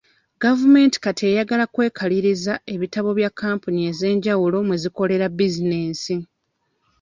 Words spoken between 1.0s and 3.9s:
kati eyagala kwekaliriza ebitabo bya kampuni